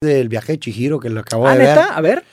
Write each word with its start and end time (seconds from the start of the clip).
del 0.00 0.28
viaje 0.28 0.52
de 0.52 0.58
Chihiro 0.60 1.00
que 1.00 1.10
lo 1.10 1.20
acabo 1.20 1.46
Ah, 1.48 1.52
de 1.52 1.58
ver. 1.58 1.68
neta, 1.70 1.94
a 1.96 2.00
ver. 2.00 2.24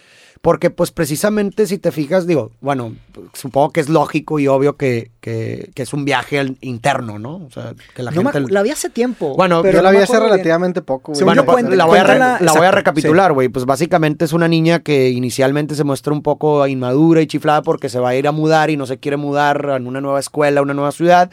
Porque 0.41 0.69
pues 0.69 0.91
precisamente 0.91 1.65
si 1.65 1.79
te 1.79 1.91
fijas, 1.91 2.27
digo, 2.27 2.51
bueno, 2.61 2.95
supongo 3.33 3.71
que 3.71 3.79
es 3.79 3.89
lógico 3.89 4.37
y 4.37 4.47
obvio 4.47 4.77
que, 4.77 5.09
que- 5.19 5.71
que 5.73 5.81
es 5.81 5.91
un 5.91 6.05
viaje 6.05 6.37
al- 6.37 6.57
interno, 6.61 7.17
¿no? 7.17 7.37
O 7.37 7.49
sea, 7.49 7.73
que 7.95 8.03
la 8.03 8.11
No 8.11 8.21
me 8.21 8.31
gente... 8.31 8.47
acu- 8.49 8.51
la 8.51 8.61
vi 8.61 8.69
hace 8.69 8.91
tiempo. 8.91 9.35
Bueno, 9.35 9.63
pero 9.63 9.79
Yo 9.79 9.81
la 9.81 9.89
no 9.89 9.93
vi 9.93 9.97
me 9.97 10.03
hace 10.03 10.13
bien. 10.13 10.23
relativamente 10.25 10.83
poco, 10.83 11.13
güey. 11.13 11.23
Bueno, 11.23 11.43
pues, 11.45 11.55
cuenta- 11.55 11.75
la, 11.75 11.85
voy 11.85 11.97
a, 11.97 12.03
re- 12.03 12.09
cuéntala- 12.09 12.37
la 12.41 12.51
voy 12.51 12.61
a 12.61 12.65
exacto, 12.65 12.75
recapitular, 12.75 13.33
güey. 13.33 13.49
Pues 13.49 13.65
básicamente 13.65 14.25
es 14.25 14.33
una 14.33 14.47
niña 14.47 14.81
que 14.83 15.09
inicialmente 15.09 15.73
se 15.73 15.83
muestra 15.83 16.13
un 16.13 16.21
poco 16.21 16.67
inmadura 16.67 17.23
y 17.23 17.25
chiflada 17.27 17.63
porque 17.63 17.89
se 17.89 17.97
va 17.99 18.09
a 18.09 18.15
ir 18.15 18.27
a 18.27 18.31
mudar 18.31 18.69
y 18.69 18.77
no 18.77 18.85
se 18.85 18.99
quiere 18.99 19.17
mudar 19.17 19.67
a 19.71 19.77
una 19.77 19.99
nueva 20.01 20.19
escuela, 20.19 20.59
a 20.59 20.63
una 20.63 20.75
nueva 20.75 20.91
ciudad. 20.91 21.31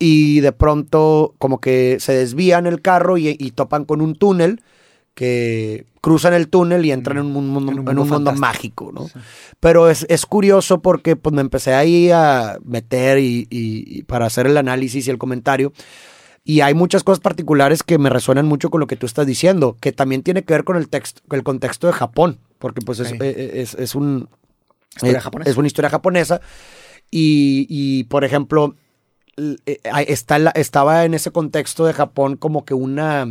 Y 0.00 0.40
de 0.40 0.50
pronto 0.50 1.34
como 1.38 1.60
que 1.60 1.98
se 2.00 2.12
desvían 2.12 2.66
el 2.66 2.82
carro 2.82 3.18
y, 3.18 3.36
y 3.38 3.52
topan 3.52 3.84
con 3.84 4.00
un 4.00 4.16
túnel 4.16 4.60
que 5.14 5.86
cruzan 6.00 6.34
el 6.34 6.48
túnel 6.48 6.84
y 6.84 6.90
entran 6.92 7.18
en 7.18 7.26
un 7.26 7.48
mundo, 7.48 7.72
En 7.72 7.78
un 7.80 7.88
en 7.88 7.98
un 7.98 8.08
mundo 8.08 8.14
mundo 8.14 8.32
mágico, 8.34 8.90
¿no? 8.92 9.06
Sí. 9.08 9.14
Pero 9.60 9.88
es, 9.90 10.06
es 10.08 10.26
curioso 10.26 10.80
porque 10.80 11.16
pues, 11.16 11.34
me 11.34 11.40
empecé 11.42 11.74
ahí 11.74 12.10
a 12.10 12.58
meter 12.64 13.18
y, 13.18 13.46
y- 13.50 13.84
y 13.98 14.02
para 14.04 14.26
hacer 14.26 14.46
el 14.46 14.56
análisis 14.56 15.06
y 15.06 15.10
el 15.10 15.18
comentario. 15.18 15.72
Y 16.44 16.60
hay 16.60 16.74
muchas 16.74 17.04
cosas 17.04 17.20
particulares 17.20 17.82
que 17.84 17.98
me 17.98 18.10
resuenan 18.10 18.46
mucho 18.46 18.68
con 18.70 18.80
lo 18.80 18.88
que 18.88 18.96
tú 18.96 19.06
estás 19.06 19.26
diciendo, 19.26 19.76
que 19.80 19.92
también 19.92 20.22
tiene 20.24 20.42
que 20.42 20.54
ver 20.54 20.64
con 20.64 20.76
el, 20.76 20.88
texto, 20.88 21.20
el 21.30 21.44
contexto 21.44 21.86
de 21.86 21.92
Japón, 21.92 22.38
porque 22.58 22.80
pues 22.80 22.98
es, 22.98 23.08
Sí. 23.10 23.16
eh, 23.20 23.52
es, 23.56 23.74
es 23.74 23.94
un, 23.94 24.28
Historia 24.96 25.18
eh, 25.20 25.50
es 25.50 25.56
una 25.56 25.66
historia 25.68 25.88
japonesa. 25.90 26.40
Y, 27.10 27.66
y, 27.68 28.04
por 28.04 28.24
ejemplo, 28.24 28.74
eh, 29.66 29.78
está 30.08 30.38
estaba 30.54 31.04
en 31.04 31.14
ese 31.14 31.30
contexto 31.30 31.84
de 31.86 31.92
Japón 31.92 32.36
como 32.36 32.64
que 32.64 32.74
una... 32.74 33.28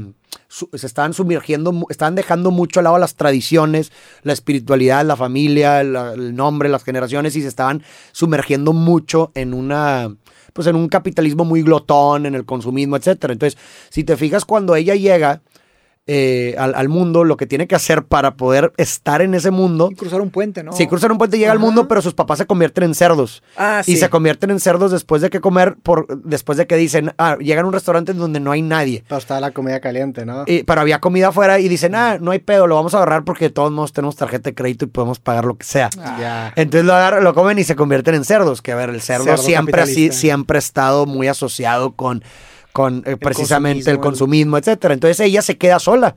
se 0.47 0.85
estaban 0.85 1.13
sumergiendo, 1.13 1.85
estaban 1.89 2.15
dejando 2.15 2.51
mucho 2.51 2.79
al 2.79 2.85
lado 2.85 2.97
las 2.97 3.15
tradiciones, 3.15 3.91
la 4.23 4.33
espiritualidad, 4.33 5.05
la 5.05 5.15
familia, 5.15 5.81
el 5.81 6.35
nombre, 6.35 6.69
las 6.69 6.83
generaciones 6.83 7.35
y 7.35 7.41
se 7.41 7.47
estaban 7.47 7.83
sumergiendo 8.11 8.73
mucho 8.73 9.31
en 9.35 9.53
una, 9.53 10.15
pues 10.53 10.67
en 10.67 10.75
un 10.75 10.89
capitalismo 10.89 11.45
muy 11.45 11.63
glotón, 11.63 12.25
en 12.25 12.35
el 12.35 12.45
consumismo, 12.45 12.97
etcétera. 12.97 13.33
Entonces, 13.33 13.59
si 13.89 14.03
te 14.03 14.17
fijas 14.17 14.45
cuando 14.45 14.75
ella 14.75 14.95
llega 14.95 15.41
eh, 16.07 16.55
al, 16.57 16.73
al 16.75 16.89
mundo, 16.89 17.23
lo 17.23 17.37
que 17.37 17.45
tiene 17.45 17.67
que 17.67 17.75
hacer 17.75 18.03
para 18.03 18.35
poder 18.35 18.73
estar 18.77 19.21
en 19.21 19.35
ese 19.35 19.51
mundo, 19.51 19.89
Y 19.91 19.95
cruzar 19.95 20.19
un 20.19 20.31
puente, 20.31 20.63
¿no? 20.63 20.73
si 20.73 20.87
cruzan 20.87 21.11
un 21.11 21.17
puente 21.19 21.37
llega 21.37 21.51
al 21.51 21.59
mundo, 21.59 21.87
pero 21.87 22.01
sus 22.01 22.13
papás 22.15 22.39
se 22.39 22.45
convierten 22.47 22.83
en 22.85 22.95
cerdos. 22.95 23.43
Ah, 23.55 23.81
sí. 23.85 23.93
Y 23.93 23.97
se 23.97 24.09
convierten 24.09 24.49
en 24.49 24.59
cerdos 24.59 24.91
después 24.91 25.21
de 25.21 25.29
que 25.29 25.39
comer, 25.39 25.75
por, 25.81 26.07
después 26.23 26.57
de 26.57 26.65
que 26.65 26.75
dicen, 26.75 27.13
ah, 27.19 27.37
llegan 27.39 27.65
a 27.65 27.67
un 27.67 27.73
restaurante 27.73 28.13
donde 28.13 28.39
no 28.39 28.51
hay 28.51 28.61
nadie. 28.63 29.03
Pero 29.07 29.19
estaba 29.19 29.39
la 29.39 29.51
comida 29.51 29.79
caliente, 29.79 30.25
¿no? 30.25 30.43
Y- 30.47 30.63
pero 30.63 30.81
había 30.81 30.99
comida 30.99 31.27
afuera 31.29 31.59
y 31.59 31.67
dicen, 31.69 31.93
ah, 31.95 32.17
no 32.19 32.31
hay 32.31 32.39
pedo, 32.39 32.65
lo 32.67 32.75
vamos 32.75 32.93
a 32.95 32.97
agarrar 32.97 33.23
porque 33.23 33.45
de 33.45 33.51
todos 33.51 33.71
modos 33.71 33.93
tenemos 33.93 34.15
tarjeta 34.15 34.49
de 34.49 34.55
crédito 34.55 34.85
y 34.85 34.87
podemos 34.87 35.19
pagar 35.19 35.45
lo 35.45 35.55
que 35.55 35.65
sea. 35.65 35.89
Ya. 35.95 36.51
Entonces 36.55 36.85
lo 36.85 36.93
agarran, 36.93 37.23
lo 37.23 37.33
comen 37.35 37.59
y 37.59 37.63
se 37.63 37.75
convierten 37.75 38.15
en 38.15 38.25
cerdos. 38.25 38.61
Que 38.61 38.71
a 38.71 38.75
ver, 38.75 38.89
el 38.89 39.01
cerdo, 39.01 39.25
Cerdo 39.25 39.43
siempre 39.43 39.81
así, 39.81 40.11
siempre 40.11 40.57
ha 40.57 40.59
estado 40.59 41.05
muy 41.05 41.27
asociado 41.27 41.91
con, 41.93 42.23
con 42.73 43.03
eh, 43.05 43.17
precisamente 43.17 43.89
el 43.91 43.97
consumismo, 43.97 44.01
consumismo, 44.01 44.57
etcétera. 44.57 44.93
Entonces 44.93 45.19
ella 45.19 45.41
se 45.41 45.57
queda 45.57 45.79
sola. 45.79 46.15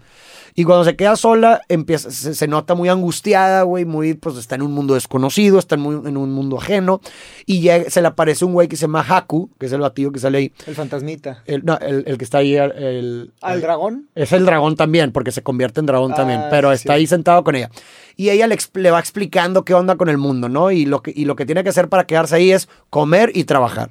Y 0.57 0.63
cuando 0.63 0.85
se 0.85 0.95
queda 0.95 1.17
sola, 1.17 1.63
empieza, 1.69 2.13
se, 2.13 2.33
se 2.33 2.47
nota 2.47 2.77
muy 2.77 2.89
angustiada, 2.89 3.63
güey, 3.63 3.85
muy, 3.85 4.15
pues 4.15 4.37
está 4.37 4.55
en 4.55 4.63
un 4.63 4.71
mundo 4.71 4.95
desconocido, 4.95 5.59
está 5.59 5.75
en, 5.75 5.81
muy- 5.81 6.09
en 6.09 6.17
un 6.17 6.31
mundo 6.33 6.59
ajeno. 6.59 7.01
Y 7.45 7.61
llega- 7.61 7.91
se 7.91 8.01
le 8.01 8.07
aparece 8.07 8.45
un 8.45 8.53
güey 8.53 8.69
que 8.69 8.77
se 8.77 8.83
llama 8.83 9.05
Haku, 9.09 9.51
que 9.59 9.67
es 9.67 9.73
el 9.73 9.81
batillo 9.81 10.13
que 10.13 10.21
sale 10.21 10.39
ahí. 10.39 10.53
El 10.69 10.77
fantasmita. 10.77 11.43
El, 11.47 11.65
no, 11.65 11.77
el, 11.79 12.05
el 12.07 12.19
que 12.19 12.25
está 12.25 12.39
ahí, 12.39 12.55
el, 12.55 12.71
el- 12.71 13.33
¿Al 13.41 13.61
dragón? 13.63 14.09
es 14.15 14.31
el 14.31 14.47
dragón 14.47 14.77
también, 14.77 15.11
porque 15.11 15.33
se 15.33 15.43
convierte 15.43 15.81
en 15.81 15.87
dragón 15.87 16.13
Ah, 16.13 16.17
también, 16.17 16.41
pero 16.51 16.71
sí, 16.71 16.75
está 16.77 16.93
ahí 16.93 17.09
sentado 17.09 17.43
con 17.43 17.57
ella. 17.57 17.71
Y 18.15 18.31
ella 18.31 18.47
le, 18.47 18.57
le 18.75 18.91
va 18.93 19.01
explicando 19.01 19.65
qué 19.65 19.75
onda 19.75 19.97
con 19.97 20.09
el 20.09 20.19
mundo, 20.19 20.49
¿no? 20.49 20.71
Y 20.71 20.85
lo, 20.85 21.03
que, 21.03 21.13
y 21.17 21.25
lo 21.25 21.35
que 21.35 21.47
tiene 21.47 21.65
que 21.65 21.71
hacer 21.71 21.89
para 21.89 22.05
quedarse 22.07 22.37
ahí 22.37 22.53
es 22.53 22.69
comer 22.91 23.33
y 23.35 23.43
trabajar. 23.43 23.91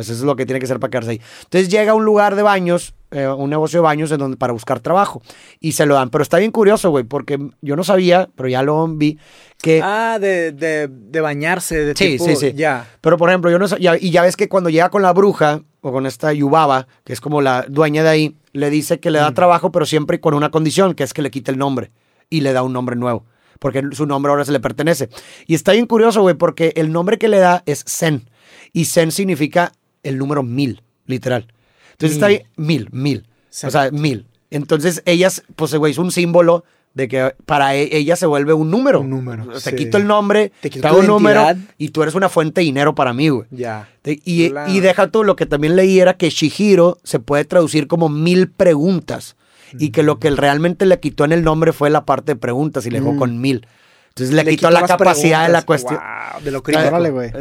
Eso 0.00 0.12
es 0.12 0.20
lo 0.20 0.34
que 0.36 0.46
tiene 0.46 0.58
que 0.58 0.64
hacer 0.64 0.80
para 0.80 0.90
quedarse 0.90 1.10
ahí. 1.10 1.20
Entonces 1.44 1.68
llega 1.68 1.92
a 1.92 1.94
un 1.94 2.04
lugar 2.04 2.34
de 2.36 2.42
baños, 2.42 2.94
eh, 3.10 3.26
un 3.28 3.50
negocio 3.50 3.78
de 3.80 3.82
baños 3.84 4.10
en 4.12 4.18
donde, 4.18 4.36
para 4.36 4.52
buscar 4.52 4.80
trabajo. 4.80 5.22
Y 5.60 5.72
se 5.72 5.86
lo 5.86 5.94
dan. 5.94 6.10
Pero 6.10 6.22
está 6.22 6.38
bien 6.38 6.50
curioso, 6.50 6.90
güey, 6.90 7.04
porque 7.04 7.38
yo 7.60 7.76
no 7.76 7.84
sabía, 7.84 8.28
pero 8.36 8.48
ya 8.48 8.62
lo 8.62 8.86
vi, 8.88 9.18
que... 9.62 9.80
Ah, 9.82 10.18
de, 10.20 10.52
de, 10.52 10.88
de 10.88 11.20
bañarse, 11.20 11.84
de 11.84 11.94
Sí, 11.94 12.12
tipo- 12.18 12.24
sí, 12.24 12.36
sí. 12.36 12.52
Ya. 12.54 12.88
Pero 13.00 13.16
por 13.18 13.28
ejemplo, 13.28 13.50
yo 13.50 13.58
no 13.58 13.66
ya- 13.66 13.96
y 13.98 14.10
ya 14.10 14.22
ves 14.22 14.36
que 14.36 14.48
cuando 14.48 14.70
llega 14.70 14.88
con 14.90 15.02
la 15.02 15.12
bruja 15.12 15.62
o 15.82 15.92
con 15.92 16.06
esta 16.06 16.32
Yubaba, 16.32 16.86
que 17.04 17.12
es 17.12 17.20
como 17.20 17.40
la 17.42 17.64
dueña 17.68 18.02
de 18.02 18.08
ahí, 18.08 18.36
le 18.52 18.70
dice 18.70 19.00
que 19.00 19.10
le 19.10 19.18
Mm. 19.18 19.22
da 19.22 19.34
trabajo, 19.34 19.70
pero 19.72 19.86
siempre 19.86 20.20
con 20.20 20.34
una 20.34 20.50
condición, 20.50 20.94
que 20.94 21.04
es 21.04 21.12
que 21.14 21.22
le 21.22 21.30
quite 21.30 21.50
el 21.50 21.58
nombre 21.58 21.90
y 22.28 22.40
le 22.42 22.52
da 22.52 22.62
un 22.62 22.72
nombre 22.72 22.96
nuevo, 22.96 23.24
porque 23.58 23.82
su 23.92 24.06
nombre 24.06 24.30
ahora 24.30 24.44
se 24.44 24.52
le 24.52 24.60
pertenece. 24.60 25.08
Y 25.46 25.54
está 25.54 25.72
bien 25.72 25.86
curioso, 25.86 26.20
güey, 26.22 26.34
porque 26.34 26.72
el 26.76 26.90
nombre 26.92 27.18
que 27.18 27.28
le 27.28 27.38
da 27.38 27.62
es 27.66 27.84
Zen, 27.86 28.28
y 28.72 28.84
Zen 28.86 29.10
significa 29.12 29.72
el 30.02 30.18
número 30.18 30.42
mil, 30.42 30.82
literal. 31.06 31.46
Entonces 31.92 32.16
está 32.16 32.28
bien, 32.28 32.42
mil, 32.56 32.88
mil, 32.92 33.26
o 33.64 33.70
sea, 33.70 33.90
mil. 33.90 34.26
Entonces 34.50 35.02
ellas, 35.06 35.42
pues, 35.56 35.74
güey, 35.74 35.92
es 35.92 35.98
un 35.98 36.10
símbolo 36.10 36.64
de 36.94 37.06
que 37.06 37.34
para 37.46 37.76
e- 37.76 37.96
ella 37.96 38.16
se 38.16 38.26
vuelve 38.26 38.52
un 38.52 38.68
número. 38.70 39.00
Un 39.02 39.10
número, 39.10 39.46
Te 39.52 39.60
sí. 39.70 39.76
quito 39.76 39.96
el 39.96 40.06
nombre, 40.08 40.50
Te 40.60 40.70
quito 40.70 40.92
un 40.98 41.06
número 41.06 41.46
y 41.78 41.90
tú 41.90 42.02
eres 42.02 42.14
una 42.16 42.28
fuente 42.28 42.60
de 42.62 42.64
dinero 42.64 42.94
para 42.96 43.12
mí, 43.12 43.28
güey. 43.28 43.46
Ya. 43.52 43.88
Te- 44.02 44.20
Y, 44.24 44.50
Claro. 44.50 44.72
y 44.72 44.80
deja 44.80 45.08
tú, 45.08 45.22
lo 45.22 45.36
que 45.36 45.46
también 45.46 45.76
leí 45.76 46.00
era 46.00 46.14
que 46.14 46.30
Shihiro 46.30 46.98
se 47.04 47.20
puede 47.20 47.44
traducir 47.44 47.86
como 47.86 48.08
mil 48.08 48.48
preguntas 48.50 49.36
y 49.78 49.90
que 49.90 50.02
lo 50.02 50.18
que 50.18 50.26
él 50.26 50.36
realmente 50.36 50.84
le 50.84 50.98
quitó 50.98 51.24
en 51.24 51.30
el 51.30 51.44
nombre 51.44 51.72
fue 51.72 51.90
la 51.90 52.04
parte 52.04 52.32
de 52.32 52.36
preguntas 52.36 52.86
y 52.86 52.90
le 52.90 52.98
dejó 52.98 53.12
Mm. 53.12 53.18
con 53.18 53.40
mil. 53.40 53.66
Entonces 54.10 54.34
le, 54.34 54.44
Le 54.44 54.50
quitó, 54.50 54.68
quitó 54.68 54.70
la 54.70 54.80
capacidad 54.98 55.46
de 55.46 55.52
la 55.52 55.62
cuestión. 55.62 55.98
Wow, 56.34 56.42
de 56.42 56.50
lo 56.50 56.62
crítico. 56.62 56.84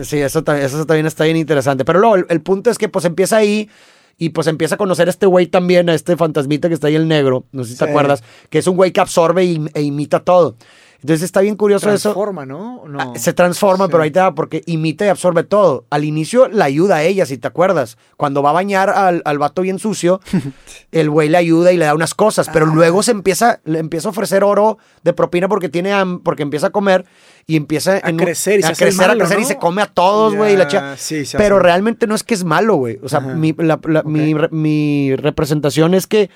Sí, 0.03 0.18
eso, 0.19 0.44
ta- 0.44 0.59
eso 0.62 0.85
también 0.85 1.06
está 1.07 1.24
bien 1.25 1.35
interesante. 1.38 1.84
Pero 1.85 2.00
luego, 2.00 2.16
el, 2.16 2.25
el 2.30 2.41
punto 2.41 2.69
es 2.69 2.78
que 2.78 2.88
pues 2.90 3.06
empieza 3.06 3.38
ahí 3.38 3.69
y 4.18 4.30
pues 4.30 4.47
empieza 4.47 4.75
a 4.75 4.78
conocer 4.78 5.08
a 5.08 5.12
este 5.12 5.25
güey 5.25 5.47
también, 5.47 5.90
a 5.90 5.94
este 5.94 6.16
fantasmita 6.18 6.68
que 6.68 6.74
está 6.75 6.88
ahí 6.88 6.96
el 6.96 7.08
negro, 7.08 7.46
no 7.52 7.63
sé 7.63 7.72
si 7.72 7.78
te 7.78 7.85
acuerdas, 7.90 8.22
que 8.50 8.59
es 8.59 8.68
un 8.68 8.75
güey 8.75 8.91
que 8.91 9.00
absorbe 9.00 9.46
y- 9.46 9.66
e 9.74 9.81
imita 9.81 10.19
todo. 10.19 10.56
Entonces 11.01 11.23
está 11.23 11.39
bien 11.41 11.55
curioso 11.55 11.89
eso. 11.91 12.09
Transforma, 12.11 12.45
¿no? 12.45 12.83
No. 12.87 12.99
Ah, 12.99 13.13
Se 13.17 13.31
transforma, 13.33 13.85
Sí. 13.85 13.91
pero 13.91 14.03
ahí 14.03 14.11
te 14.11 14.19
va 14.19 14.35
porque 14.35 14.63
imita 14.65 15.05
y 15.05 15.07
absorbe 15.07 15.43
todo. 15.43 15.85
Al 15.89 16.03
inicio 16.03 16.47
la 16.49 16.65
ayuda 16.65 16.97
a 16.97 17.03
ella, 17.03 17.25
si 17.25 17.37
te 17.37 17.47
acuerdas. 17.47 17.97
Cuando 18.17 18.43
va 18.43 18.49
a 18.49 18.53
bañar 18.53 18.89
al, 18.89 19.21
al 19.23 19.37
vato 19.37 19.61
bien 19.61 19.79
sucio, 19.79 20.19
el 20.91 21.09
güey 21.09 21.29
le 21.29 21.37
ayuda 21.37 21.71
y 21.71 21.77
le 21.77 21.85
da 21.85 21.95
unas 21.95 22.13
cosas, 22.13 22.49
pero 22.51 22.65
Ah. 22.65 22.71
luego 22.73 23.01
se 23.03 23.11
empieza, 23.11 23.61
le 23.63 23.79
empieza 23.79 24.09
a 24.09 24.11
ofrecer 24.11 24.43
oro 24.43 24.77
de 25.03 25.13
propina 25.13 25.47
porque 25.47 25.69
tiene 25.69 25.93
porque 26.23 26.43
empieza 26.43 26.67
a 26.67 26.71
comer 26.71 27.05
y 27.47 27.55
empieza 27.55 27.93
A 28.03 28.09
en 28.09 28.17
crecer 28.17 28.59
y 28.59 28.63
se 28.63 28.67
a 28.67 28.71
el 28.71 28.77
crecer, 28.77 29.09
a 29.09 29.16
crecer 29.16 29.39
y 29.39 29.45
se 29.45 29.57
come 29.57 29.81
a 29.81 29.87
todos, 29.87 30.35
güey. 30.35 30.57
sí, 30.97 31.25
se 31.25 31.37
pero 31.37 31.55
hace. 31.55 31.63
realmente 31.63 32.07
no 32.07 32.13
es 32.16 32.23
que 32.23 32.33
es 32.33 32.43
malo, 32.43 32.75
güey. 32.75 32.99
O 33.01 33.07
sea, 33.09 33.21
mi, 33.21 33.53
la- 33.57 33.79
la- 33.83 34.03
mi 34.03 34.35
mi 34.51 35.16
representación 35.16 35.93
es 35.93 36.07
que 36.07 36.29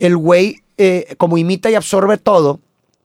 el 0.00 0.16
güey, 0.16 0.56
eh, 0.76 1.14
como 1.18 1.38
imita 1.38 1.70
y 1.70 1.76
absorbe 1.76 2.18
todo, 2.18 2.60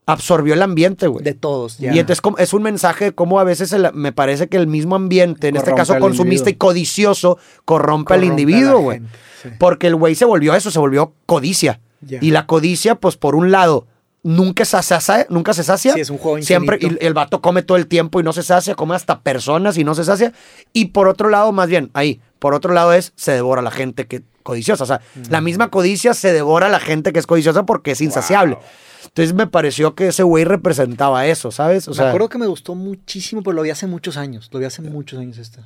absorbió 0.07 0.55
el 0.55 0.61
ambiente, 0.63 1.05
güey. 1.05 1.23
De 1.23 1.33
todos, 1.33 1.77
ya. 1.77 1.93
Y 1.93 1.99
entonces 1.99 2.23
es 2.39 2.53
un 2.53 2.63
mensaje 2.63 3.05
de 3.05 3.11
cómo 3.11 3.39
a 3.39 3.43
veces 3.43 3.71
el- 3.73 3.93
me 3.93 4.11
parece 4.11 4.47
que 4.47 4.57
el 4.57 4.65
mismo 4.65 4.95
ambiente, 4.95 5.49
en 5.49 5.55
este 5.57 5.75
caso 5.75 5.99
consumista 5.99 6.49
y 6.49 6.55
codicioso, 6.55 7.37
corrompe, 7.65 8.13
al 8.15 8.21
Corrompe 8.21 8.41
individuo, 8.41 8.79
güey. 8.79 9.01
sí. 9.43 9.49
Porque 9.59 9.87
el 9.87 9.95
güey 9.95 10.15
se 10.15 10.25
volvió 10.25 10.55
eso, 10.55 10.71
se 10.71 10.79
volvió 10.79 11.13
codicia. 11.27 11.79
Ya. 12.01 12.19
Y 12.21 12.31
la 12.31 12.45
codicia, 12.47 12.95
pues 12.95 13.17
por 13.17 13.35
un 13.35 13.51
lado, 13.51 13.85
nunca 14.23 14.65
se 14.65 14.81
sacia, 14.81 15.25
nunca 15.29 15.53
se 15.53 15.63
sacia. 15.63 15.93
Sí, 15.93 15.99
es 15.99 16.09
un 16.09 16.17
juego 16.17 16.41
Siempre, 16.41 16.77
infinito. 16.77 17.05
el 17.05 17.13
vato 17.13 17.41
come 17.41 17.61
todo 17.61 17.77
el 17.77 17.87
tiempo 17.87 18.19
y 18.19 18.23
no 18.23 18.33
se 18.33 18.43
sacia, 18.43 18.75
come 18.75 18.95
hasta 18.95 19.21
personas 19.21 19.77
y 19.77 19.83
no 19.83 19.93
se 19.95 20.03
sacia. 20.03 20.31
Y 20.73 20.85
por 20.85 21.07
otro 21.07 21.29
lado, 21.29 21.51
más 21.51 21.67
bien, 21.69 21.89
ahí, 21.93 22.19
por 22.39 22.53
otro 22.53 22.73
lado 22.73 22.93
es, 22.93 23.13
se 23.15 23.31
devora 23.33 23.61
a 23.61 23.63
la 23.63 23.71
gente 23.71 24.05
que 24.07 24.21
codiciosa. 24.47 24.83
O 24.83 24.87
sea, 24.87 25.01
la 25.29 25.41
misma 25.41 25.69
codicia 25.69 26.13
se 26.13 26.31
devora 26.33 26.67
a 26.67 26.69
la 26.69 26.79
gente 26.79 27.11
que 27.13 27.19
es 27.19 27.27
codiciosa 27.27 27.65
porque 27.65 27.91
es 27.91 28.01
insaciable. 28.01 28.57
Entonces 29.05 29.33
me 29.35 29.47
pareció 29.47 29.93
que 29.95 30.07
ese 30.07 30.23
güey 30.23 30.43
representaba 30.43 31.25
eso, 31.27 31.51
¿sabes? 31.51 31.87
O 31.87 31.93
sea, 31.93 32.05
me 32.05 32.09
acuerdo 32.09 32.29
que 32.29 32.37
me 32.37 32.47
gustó 32.47 32.73
muchísimo, 32.75 33.43
pero 33.43 33.53
lo 33.53 33.61
vi 33.61 33.69
hace 33.69 33.87
muchos 33.87 34.17
años. 34.17 34.49
Lo 34.51 34.59
vi 34.59 34.65
hace 34.65 34.81
muchos 34.81 35.19
años 35.19 35.37
esta. 35.37 35.61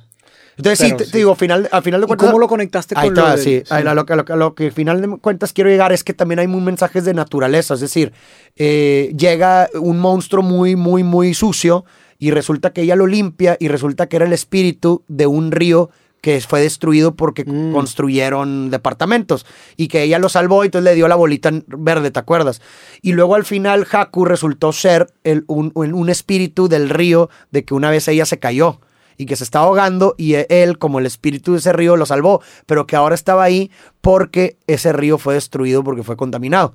entonces 0.56 0.86
sí, 0.86 0.94
te, 0.96 1.04
sí. 1.06 1.10
te 1.12 1.18
digo, 1.18 1.34
final, 1.34 1.68
al 1.72 1.82
final 1.82 2.00
de 2.00 2.04
¿Y 2.04 2.08
cuentas... 2.08 2.26
cómo 2.28 2.38
lo 2.38 2.46
conectaste 2.48 2.94
Ahí 2.96 3.08
con 3.08 3.16
lo 3.16 3.22
va, 3.22 3.30
del- 3.36 3.40
sí. 3.44 3.62
Ahí, 3.70 3.84
a 3.86 3.94
lo, 3.94 4.04
que- 4.06 4.12
a 4.12 4.16
lo 4.16 4.24
que- 4.24 4.32
a 4.32 4.36
lo 4.36 4.54
que 4.54 4.66
al 4.66 4.72
final 4.72 5.00
de 5.00 5.08
cuentas 5.18 5.52
quiero 5.52 5.70
llegar 5.70 5.92
es 5.92 6.04
que 6.04 6.12
también 6.14 6.38
hay 6.40 6.46
muy 6.46 6.60
mensajes 6.60 7.04
de 7.04 7.14
naturaleza. 7.14 7.74
Es 7.74 7.80
decir, 7.80 8.12
eh, 8.56 9.12
llega 9.16 9.68
un 9.74 9.98
monstruo 9.98 10.42
muy, 10.42 10.76
muy, 10.76 11.02
muy 11.02 11.34
sucio 11.34 11.84
y 12.18 12.30
resulta 12.30 12.72
que 12.72 12.82
ella 12.82 12.94
lo 12.96 13.06
limpia 13.06 13.56
y 13.58 13.68
resulta 13.68 14.06
que 14.08 14.16
era 14.16 14.26
el 14.26 14.32
espíritu 14.32 15.02
de 15.08 15.26
un 15.26 15.50
río 15.52 15.90
que 16.22 16.40
fue 16.40 16.60
destruido 16.62 17.14
porque 17.14 17.44
Mm. 17.44 17.72
construyeron 17.72 18.70
departamentos 18.70 19.44
y 19.76 19.88
que 19.88 20.02
ella 20.04 20.18
lo 20.18 20.30
salvó 20.30 20.62
y 20.64 20.68
entonces 20.68 20.84
le 20.90 20.94
dio 20.94 21.08
la 21.08 21.16
bolita 21.16 21.50
verde, 21.66 22.10
¿te 22.10 22.18
acuerdas? 22.20 22.62
Y 23.02 23.12
luego 23.12 23.34
al 23.34 23.44
final 23.44 23.86
Haku 23.90 24.24
resultó 24.24 24.72
ser 24.72 25.08
el- 25.24 25.44
un, 25.48 25.72
un- 25.74 26.08
espíritu 26.08 26.68
del 26.68 26.88
río 26.88 27.28
de 27.50 27.64
que 27.64 27.74
una 27.74 27.90
vez 27.90 28.06
ella 28.08 28.24
se 28.24 28.38
cayó 28.38 28.80
y 29.18 29.26
que 29.26 29.36
se 29.36 29.44
estaba 29.44 29.66
ahogando 29.66 30.14
y 30.16 30.34
él, 30.48 30.78
como 30.78 30.98
el 30.98 31.06
espíritu 31.06 31.52
de 31.52 31.58
ese 31.58 31.72
río, 31.72 31.96
lo 31.96 32.06
salvó, 32.06 32.40
pero 32.66 32.86
que 32.86 32.96
ahora 32.96 33.14
estaba 33.14 33.42
ahí 33.42 33.70
porque 34.00 34.56
ese 34.66 34.92
río 34.92 35.18
fue 35.18 35.34
destruido 35.34 35.84
porque 35.84 36.02
fue 36.02 36.16
contaminado. 36.16 36.74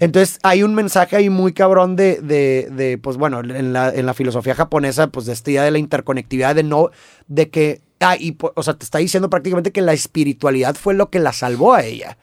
Entonces 0.00 0.38
hay 0.42 0.62
un 0.64 0.74
mensaje 0.74 1.16
ahí 1.16 1.30
muy 1.30 1.52
cabrón 1.52 1.96
de, 1.96 2.20
de, 2.20 2.68
de, 2.72 2.98
pues 2.98 3.16
bueno, 3.16 3.40
en 3.40 3.72
la, 3.72 3.90
en 3.90 4.06
la 4.06 4.14
filosofía 4.14 4.54
japonesa, 4.54 5.06
pues 5.08 5.26
de 5.26 5.32
esta 5.32 5.50
idea 5.50 5.62
de 5.64 5.70
la 5.70 5.78
interconectividad, 5.78 6.54
de 6.56 6.62
no, 6.64 6.90
de 7.28 7.48
que, 7.50 7.80
ah, 8.02 8.16
y, 8.18 8.36
o 8.40 8.62
sea, 8.62 8.74
te 8.74 8.84
está 8.84 8.98
diciendo 8.98 9.30
prácticamente 9.30 9.72
que 9.72 9.80
la 9.82 9.92
espiritualidad 9.92 10.74
fue 10.74 10.94
lo 10.94 11.10
que 11.10 11.18
la 11.20 11.32
salvó 11.32 11.74
a 11.74 11.84
ella. 11.84 12.18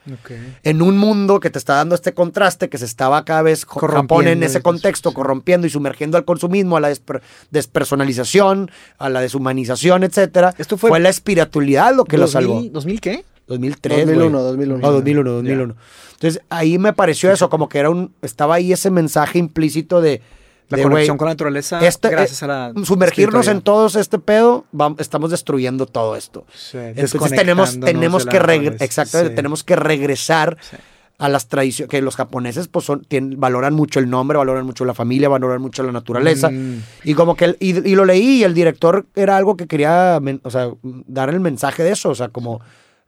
En 0.62 0.82
un 0.82 0.96
mundo 0.98 1.40
que 1.40 1.50
te 1.50 1.58
está 1.58 1.74
dando 1.74 1.94
este 1.94 2.14
contraste, 2.14 2.68
que 2.68 2.78
se 2.78 2.84
estaba 2.84 3.24
cada 3.24 3.42
vez 3.42 3.64
Japón 3.64 4.28
en 4.28 4.42
ese 4.42 4.62
contexto, 4.62 5.10
sí. 5.10 5.14
corrompiendo 5.14 5.66
y 5.66 5.70
sumergiendo 5.70 6.16
al 6.16 6.24
consumismo, 6.24 6.76
a 6.76 6.80
la 6.80 6.90
desper- 6.90 7.20
despersonalización, 7.50 8.70
a 8.98 9.08
la 9.08 9.20
deshumanización, 9.20 10.04
etcétera. 10.04 10.54
Esto 10.58 10.76
fue- 10.76 10.98
la 11.00 11.08
espiritualidad 11.08 11.94
lo 11.94 12.04
que 12.04 12.18
lo 12.18 12.26
salvó. 12.26 12.60
¿2000, 12.60 12.72
¿2000 12.72 13.00
qué? 13.00 13.24
2003, 13.46 14.06
2001, 14.06 14.30
güey. 14.38 14.48
2001. 14.50 14.78
No, 14.86 14.92
2001, 14.92 15.30
2001. 15.32 15.74
Entonces, 16.12 16.42
ahí 16.50 16.78
me 16.78 16.92
pareció 16.92 17.32
eso, 17.32 17.48
como 17.48 17.68
que 17.68 17.78
era 17.78 17.90
un, 17.90 18.12
estaba 18.22 18.56
ahí 18.56 18.72
ese 18.72 18.90
mensaje 18.90 19.38
implícito 19.38 20.00
de, 20.00 20.20
La 20.70 20.76
de, 20.78 20.82
conexión 20.84 21.16
con 21.18 21.26
la 21.26 21.32
naturaleza 21.32 21.78
este, 21.86 22.08
gracias 22.10 22.42
eh, 22.42 22.44
a 22.44 22.48
la 22.48 22.72
sumergirnos 22.84 23.48
en 23.48 23.60
todos 23.62 23.96
este 23.96 24.18
pedo, 24.18 24.64
estamos 24.98 25.30
destruyendo 25.30 25.86
todo 25.86 26.16
esto. 26.16 26.46
Sí, 26.54 26.78
Entonces 26.78 27.30
tenemos, 27.32 27.78
tenemos 27.80 28.24
que 28.26 28.38
exactamente, 28.80 29.30
Sí. 29.32 29.36
tenemos 29.36 29.64
que 29.64 29.76
regresar 29.76 30.56
Sí. 30.60 30.76
a 31.18 31.28
las 31.28 31.48
tradiciones, 31.48 31.90
que 31.90 32.00
los 32.00 32.16
japoneses 32.16 32.68
pues 32.68 32.84
son, 32.86 33.04
tienen- 33.04 33.38
valoran 33.38 33.74
mucho 33.74 34.00
el 34.00 34.08
nombre, 34.08 34.38
valoran 34.38 34.64
mucho 34.64 34.84
la 34.84 34.94
familia, 34.94 35.28
valoran 35.28 35.60
mucho 35.60 35.82
la 35.82 35.92
naturaleza. 35.92 36.50
Mm. 36.50 36.82
Y 37.04 37.14
como 37.14 37.34
que, 37.36 37.44
el- 37.46 37.56
y, 37.60 37.76
y 37.90 37.94
lo 37.94 38.04
leí 38.04 38.38
y 38.38 38.44
el 38.44 38.54
director 38.54 39.06
era 39.14 39.36
algo 39.36 39.56
que 39.56 39.66
quería, 39.66 40.18
men- 40.22 40.40
o 40.44 40.50
sea, 40.50 40.70
dar 40.82 41.28
el 41.30 41.40
mensaje 41.40 41.82
de 41.82 41.90
eso, 41.92 42.08
o 42.10 42.14
sea, 42.14 42.28
como 42.28 42.60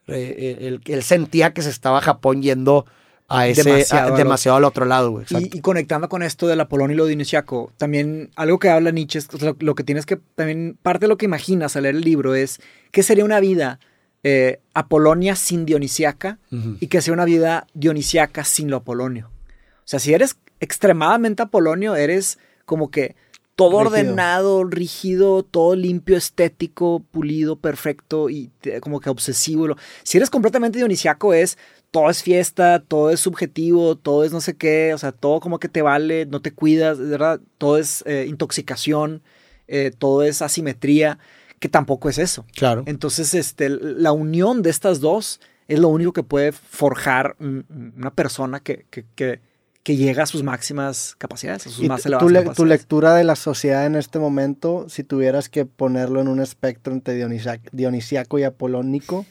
eh, 0.08 0.58
él, 0.62 0.80
él 0.84 1.02
sentía 1.04 1.52
que 1.54 1.62
se 1.62 1.70
estaba 1.70 2.00
Japón 2.00 2.42
yendo 2.42 2.86
a 3.32 3.46
ese, 3.48 3.62
Demasiado 3.64 4.06
a- 4.08 4.10
al 4.12 4.16
demasiado 4.16 4.56
al 4.58 4.64
otro 4.64 4.84
lado, 4.84 5.10
güey. 5.10 5.26
Y, 5.30 5.60
conectando 5.60 6.08
con 6.08 6.22
esto 6.22 6.46
del 6.46 6.60
Apolonio 6.60 6.94
y 6.94 6.98
lo 6.98 7.06
dionisiaco, 7.06 7.72
también 7.76 8.30
algo 8.36 8.58
que 8.58 8.68
habla 8.70 8.90
Nietzsche, 8.90 9.18
es 9.18 9.42
lo, 9.42 9.56
lo 9.58 9.74
que 9.74 9.84
tienes 9.84 10.06
que, 10.06 10.16
también 10.34 10.76
parte 10.82 11.04
de 11.04 11.08
lo 11.08 11.16
que 11.16 11.24
imaginas 11.26 11.76
al 11.76 11.84
leer 11.84 11.94
el 11.96 12.02
libro 12.02 12.34
es 12.34 12.60
qué 12.90 13.02
sería 13.02 13.24
una 13.24 13.40
vida 13.40 13.78
eh, 14.24 14.60
apolonia 14.74 15.34
sin 15.34 15.64
dionisiaca 15.66 16.38
y 16.80 16.86
que 16.86 17.00
sea 17.02 17.12
una 17.12 17.24
vida 17.24 17.66
dionisiaca 17.74 18.44
sin 18.44 18.70
lo 18.70 18.76
apolonio. 18.76 19.30
O 19.78 19.86
sea, 19.92 19.98
si 19.98 20.14
eres 20.14 20.36
extremadamente 20.60 21.42
apolonio, 21.42 21.96
eres 21.96 22.38
como 22.64 22.90
que 22.90 23.16
todo 23.54 23.70
Rígido. 23.82 23.86
ordenado, 23.90 24.64
rígido, 24.64 25.42
todo 25.42 25.76
limpio, 25.76 26.16
estético, 26.16 27.02
pulido, 27.10 27.56
perfecto 27.56 28.30
y 28.30 28.50
te- 28.60 28.80
como 28.80 29.00
que 29.00 29.10
obsesivo. 29.10 29.76
Si 30.02 30.16
eres 30.18 30.30
completamente 30.30 30.78
dionisiaco 30.78 31.34
es 31.34 31.58
todo 31.90 32.08
es 32.08 32.22
fiesta, 32.22 32.82
todo 32.86 33.10
es 33.10 33.20
subjetivo, 33.20 33.96
todo 33.96 34.24
es 34.24 34.32
no 34.32 34.40
sé 34.40 34.54
qué, 34.56 34.94
o 34.94 34.98
sea, 34.98 35.12
todo 35.12 35.40
como 35.40 35.58
que 35.58 35.68
te 35.68 35.82
vale, 35.82 36.24
no 36.24 36.40
te 36.40 36.50
cuidas, 36.52 36.98
de 36.98 37.04
¿verdad? 37.04 37.40
Todo 37.58 37.76
es 37.76 38.02
eh, 38.06 38.24
intoxicación, 38.28 39.22
eh, 39.68 39.90
todo 39.98 40.22
es 40.22 40.40
asimetría, 40.40 41.18
que 41.58 41.68
tampoco 41.68 42.08
es 42.08 42.16
eso. 42.18 42.46
Claro. 42.56 42.82
Entonces, 42.86 43.34
este, 43.34 43.68
la 43.68 44.12
unión 44.12 44.62
de 44.62 44.70
estas 44.70 45.00
dos 45.00 45.40
es 45.68 45.78
lo 45.78 45.88
único 45.88 46.14
que 46.14 46.22
puede 46.22 46.52
forjar 46.52 47.36
un- 47.38 47.66
una 47.96 48.10
persona 48.14 48.60
que, 48.60 48.86
que, 48.90 49.04
que- 49.14 49.40
que 49.82 49.96
llega 49.96 50.22
a 50.22 50.26
sus 50.26 50.42
máximas 50.44 51.14
capacidades, 51.18 51.66
a 51.66 51.70
sus 51.70 51.84
Y 51.84 51.88
más 51.88 52.02
tu, 52.02 52.08
elevadas 52.08 52.30
le- 52.30 52.38
tu 52.40 52.44
capacidades. 52.44 52.68
lectura 52.80 53.14
de 53.14 53.24
la 53.24 53.34
sociedad 53.36 53.84
en 53.86 53.96
este 53.96 54.18
momento, 54.18 54.86
si 54.88 55.02
tuvieras 55.02 55.48
que 55.48 55.64
ponerlo 55.66 56.20
en 56.20 56.28
un 56.28 56.40
espectro 56.40 56.92
entre 56.92 57.14
dionisia- 57.16 57.60
dionisiaco 57.72 58.38
y 58.38 58.44
apolónico, 58.44 59.26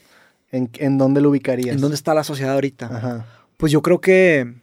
¿en, 0.50 0.68
en 0.74 0.98
dónde 0.98 1.20
lo 1.22 1.30
ubicarías? 1.30 1.74
¿En 1.74 1.80
dónde 1.80 1.94
está 1.94 2.12
la 2.12 2.24
sociedad 2.24 2.52
ahorita? 2.54 2.86
Ajá. 2.94 3.26
Pues 3.56 3.72
yo 3.72 3.80
creo 3.80 4.00
que. 4.00 4.54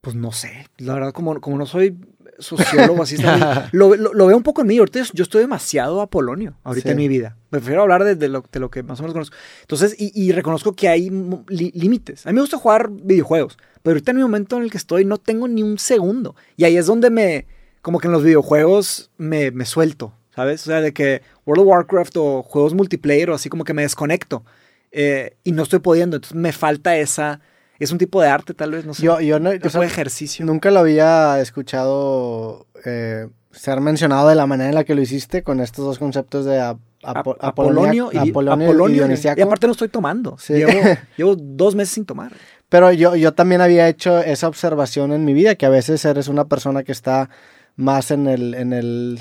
Pues 0.00 0.16
no 0.16 0.32
sé. 0.32 0.66
La 0.78 0.94
verdad, 0.94 1.12
como, 1.12 1.40
como 1.40 1.58
no 1.58 1.66
soy 1.66 1.96
sociólogo, 2.40 3.02
así 3.02 3.14
está 3.16 3.68
lo, 3.72 3.94
lo- 3.96 4.12
lo 4.14 4.26
veo 4.26 4.36
un 4.36 4.42
poco 4.42 4.60
en 4.62 4.66
mí. 4.68 4.78
Ahorita 4.78 5.00
yo 5.12 5.22
estoy 5.22 5.42
demasiado 5.42 6.00
apolonio 6.00 6.56
ahorita 6.64 6.88
Sí. 6.88 6.90
en 6.92 6.96
mi 6.96 7.08
vida. 7.08 7.36
Prefiero 7.50 7.82
hablar 7.82 8.04
de, 8.04 8.14
de 8.16 8.28
lo, 8.28 8.44
de 8.50 8.60
lo 8.60 8.70
que 8.70 8.82
más 8.82 8.98
o 9.00 9.02
menos 9.02 9.12
conozco. 9.14 9.36
Entonces, 9.62 9.94
y, 9.98 10.10
y 10.14 10.32
reconozco 10.32 10.72
que 10.74 10.88
hay 10.88 11.10
límites. 11.48 12.26
A 12.26 12.30
mí 12.30 12.34
me 12.34 12.40
gusta 12.40 12.56
jugar 12.58 12.90
videojuegos, 12.90 13.58
pero 13.82 13.94
ahorita 13.94 14.10
en 14.12 14.18
el 14.18 14.22
momento 14.24 14.56
en 14.56 14.62
el 14.64 14.70
que 14.70 14.78
estoy 14.78 15.04
no 15.04 15.18
tengo 15.18 15.48
ni 15.48 15.62
un 15.62 15.78
segundo. 15.78 16.34
Y 16.56 16.64
ahí 16.64 16.76
es 16.76 16.86
donde 16.86 17.10
me. 17.10 17.46
Como 17.82 17.98
que 17.98 18.08
en 18.08 18.12
los 18.12 18.22
videojuegos 18.22 19.10
me, 19.16 19.50
me 19.52 19.64
suelto, 19.64 20.12
¿sabes? 20.34 20.62
O 20.62 20.64
sea, 20.66 20.80
de 20.82 20.92
que 20.92 21.22
World 21.46 21.62
of 21.62 21.68
Warcraft 21.68 22.16
o 22.18 22.42
juegos 22.42 22.74
multiplayer 22.74 23.30
o 23.30 23.34
así 23.34 23.48
como 23.48 23.64
que 23.64 23.72
me 23.72 23.82
desconecto. 23.82 24.44
eh, 24.92 25.36
y 25.44 25.52
no 25.52 25.62
estoy 25.62 25.78
pudiendo. 25.78 26.16
Entonces 26.16 26.36
me 26.36 26.52
falta 26.52 26.96
esa. 26.96 27.40
Es 27.80 27.90
un 27.90 27.98
tipo 27.98 28.20
de 28.22 28.28
arte, 28.28 28.54
tal 28.54 28.70
vez, 28.70 28.84
no 28.86 28.94
sé. 28.94 29.02
Yo, 29.02 29.20
yo 29.20 29.40
no, 29.40 29.50
tipo 29.50 29.66
o 29.66 29.70
sea, 29.70 29.80
de 29.80 29.86
ejercicio. 29.88 30.44
nunca 30.46 30.70
lo 30.70 30.78
había 30.80 31.40
escuchado 31.40 32.66
eh, 32.84 33.26
ser 33.50 33.80
mencionado 33.80 34.28
de 34.28 34.34
la 34.36 34.46
manera 34.46 34.68
en 34.68 34.74
la 34.76 34.84
que 34.84 34.94
lo 34.94 35.00
hiciste 35.02 35.42
con 35.42 35.60
estos 35.60 35.84
dos 35.84 35.98
conceptos 35.98 36.44
de 36.44 36.60
ap- 36.60 36.78
apo- 37.02 37.32
Ap- 37.40 37.44
Apolonio 37.44 38.10
y, 38.12 38.18
Apolonio 38.30 38.66
y 38.66 38.70
Apolonio, 38.70 38.96
dionisiaco. 39.04 39.40
y 39.40 39.42
aparte 39.42 39.66
no 39.66 39.72
estoy 39.72 39.88
tomando. 39.88 40.36
Sí. 40.38 40.52
Llevo, 40.54 40.72
llevo 41.16 41.36
dos 41.36 41.74
meses 41.74 41.94
sin 41.94 42.04
tomar. 42.04 42.32
Pero 42.68 42.92
yo, 42.92 43.16
yo 43.16 43.32
también 43.34 43.60
había 43.62 43.88
hecho 43.88 44.18
esa 44.20 44.46
observación 44.46 45.12
en 45.12 45.24
mi 45.24 45.32
vida, 45.34 45.56
que 45.56 45.66
a 45.66 45.70
veces 45.70 46.04
eres 46.04 46.28
una 46.28 46.44
persona 46.46 46.84
que 46.84 46.92
está 46.92 47.28
más 47.76 48.10
en 48.12 48.28
el, 48.28 48.54
en 48.54 48.72
el, 48.72 49.18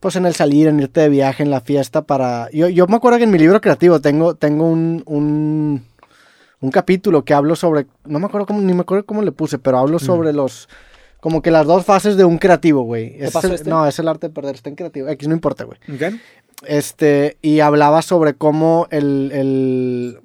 pues 0.00 0.16
en 0.16 0.26
el 0.26 0.34
salir, 0.34 0.66
en 0.66 0.80
irte 0.80 1.00
de 1.02 1.08
viaje, 1.08 1.42
en 1.44 1.50
la 1.50 1.60
fiesta 1.60 2.02
para... 2.02 2.48
Yo, 2.52 2.68
yo 2.68 2.86
me 2.88 2.96
acuerdo 2.96 3.18
que 3.18 3.24
en 3.24 3.30
mi 3.30 3.38
libro 3.38 3.60
creativo 3.60 4.00
tengo, 4.00 4.34
tengo 4.34 4.66
un, 4.68 5.02
un, 5.06 5.84
un 6.66 6.72
capítulo 6.72 7.24
que 7.24 7.32
hablo 7.32 7.54
sobre, 7.56 7.86
no 8.04 8.18
me 8.18 8.26
acuerdo 8.26 8.46
cómo, 8.46 8.60
ni 8.60 8.74
me 8.74 8.80
acuerdo 8.80 9.06
cómo 9.06 9.22
le 9.22 9.32
puse, 9.32 9.58
pero 9.58 9.78
hablo 9.78 9.98
sobre 9.98 10.32
los, 10.32 10.68
como 11.20 11.40
que 11.40 11.50
las 11.50 11.64
dos 11.66 11.84
fases 11.84 12.16
de 12.16 12.24
un 12.24 12.38
creativo, 12.38 12.82
güey. 12.82 13.14
Es 13.18 13.34
el- 13.44 13.52
este? 13.52 13.70
No, 13.70 13.86
es 13.86 13.98
el 13.98 14.08
arte 14.08 14.28
de 14.28 14.34
perder, 14.34 14.56
está 14.56 14.68
en 14.68 14.76
creativo, 14.76 15.08
X, 15.08 15.28
no 15.28 15.34
importa, 15.34 15.64
güey. 15.64 15.78
¿Ok? 15.94 16.14
Este, 16.66 17.36
y 17.42 17.60
hablaba 17.60 18.02
sobre 18.02 18.34
cómo 18.34 18.88
el, 18.90 20.18